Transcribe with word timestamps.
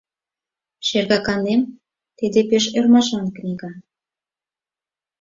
Шергаканем, 0.87 1.61
тиде 2.17 2.41
пеш 2.49 2.65
ӧрмашан 2.77 3.27
книга”. 3.37 3.71